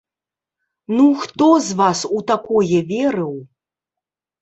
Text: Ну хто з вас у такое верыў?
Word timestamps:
Ну 0.95 1.05
хто 1.25 1.51
з 1.67 1.79
вас 1.83 1.99
у 2.19 2.25
такое 2.35 2.75
верыў? 2.97 3.33